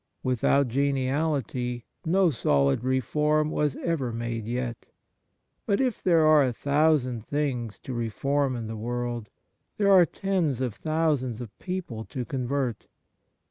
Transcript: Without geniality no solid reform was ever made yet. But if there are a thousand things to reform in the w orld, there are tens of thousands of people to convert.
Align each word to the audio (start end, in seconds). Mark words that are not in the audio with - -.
Without 0.23 0.67
geniality 0.67 1.85
no 2.03 2.31
solid 2.31 2.83
reform 2.83 3.51
was 3.51 3.75
ever 3.83 4.11
made 4.11 4.47
yet. 4.47 4.87
But 5.67 5.79
if 5.79 6.01
there 6.01 6.25
are 6.25 6.43
a 6.43 6.51
thousand 6.53 7.23
things 7.27 7.77
to 7.81 7.93
reform 7.93 8.55
in 8.55 8.65
the 8.65 8.73
w 8.73 8.89
orld, 8.89 9.27
there 9.77 9.91
are 9.91 10.07
tens 10.07 10.59
of 10.59 10.73
thousands 10.73 11.39
of 11.39 11.55
people 11.59 12.03
to 12.05 12.25
convert. 12.25 12.87